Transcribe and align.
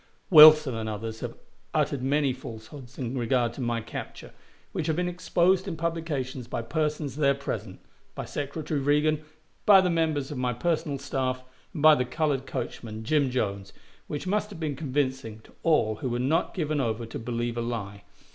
Wilson 0.31 0.73
and 0.73 0.89
others 0.89 1.19
have 1.19 1.37
uttered 1.75 2.01
many 2.01 2.33
falsehoods 2.33 2.97
in 2.97 3.15
regard 3.15 3.53
to 3.53 3.61
my 3.61 3.81
capture, 3.81 4.31
which 4.71 4.87
have 4.87 4.95
been 4.95 5.07
exposed 5.07 5.67
in 5.67 5.77
publications 5.77 6.47
by 6.47 6.59
persons 6.63 7.17
there 7.17 7.35
present 7.35 7.79
by 8.15 8.25
Secretary 8.25 8.79
Reagan, 8.79 9.23
by 9.63 9.79
the 9.79 9.91
members 9.91 10.31
of 10.31 10.39
my 10.39 10.53
personal 10.53 10.97
staff, 10.97 11.43
and 11.71 11.83
by 11.83 11.93
the 11.93 12.03
colored 12.03 12.47
coachman, 12.47 13.03
Jim 13.03 13.29
Jones, 13.29 13.73
which 14.07 14.25
must 14.25 14.49
have 14.49 14.59
been 14.59 14.75
convincing 14.75 15.39
to 15.41 15.51
all 15.61 15.97
who 15.97 16.09
were 16.09 16.17
not 16.17 16.55
given 16.55 16.81
over 16.81 17.05
to 17.05 17.19
believe 17.19 17.55
a 17.55 17.61
lie. 17.61 18.01